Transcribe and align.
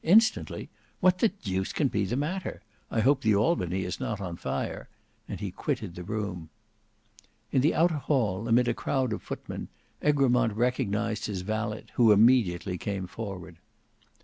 Instantly! 0.03 0.67
What 0.99 1.19
the 1.19 1.27
deuce 1.27 1.71
can 1.71 1.87
be 1.87 2.05
the 2.05 2.15
matter? 2.15 2.63
I 2.89 3.01
hope 3.01 3.21
the 3.21 3.35
Albany 3.35 3.83
is 3.83 3.99
not 3.99 4.19
on 4.19 4.35
fire," 4.35 4.89
and 5.29 5.39
he 5.39 5.51
quitted 5.51 5.93
the 5.93 6.01
room. 6.03 6.49
In 7.51 7.61
the 7.61 7.75
outer 7.75 7.97
hall, 7.97 8.47
amid 8.47 8.67
a 8.67 8.73
crowd 8.73 9.13
of 9.13 9.21
footmen, 9.21 9.67
Egremont 10.01 10.53
recognized 10.53 11.25
his 11.27 11.41
valet 11.41 11.83
who 11.97 12.11
immediately 12.11 12.79
came 12.79 13.05
forward. 13.05 13.59